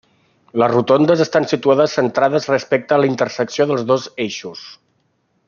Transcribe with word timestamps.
Les 0.61 0.69
rotondes 0.71 1.21
estan 1.25 1.45
situades 1.51 1.93
centrades 1.99 2.49
respecte 2.53 2.97
a 2.97 2.99
la 3.03 3.11
intersecció 3.11 3.69
dels 3.73 3.85
dos 3.93 4.09
eixos. 4.27 4.67